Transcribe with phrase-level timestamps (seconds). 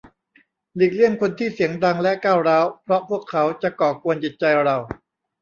[0.75, 4.77] หลีกเลี่ยงคนที่เสียงดังและก้าวร้าว เพราะพวกเขาจะก่อกวนจิตใจเรา